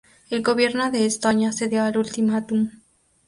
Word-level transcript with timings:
El 0.31 0.41
gobierno 0.41 0.89
de 0.89 1.05
Estonia 1.05 1.51
cedió 1.51 1.83
al 1.83 1.95
ultimátum. 1.95 2.71